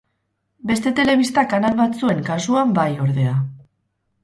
[0.71, 3.39] Beste telebista-kanal batzuen kasuan bai, ordea.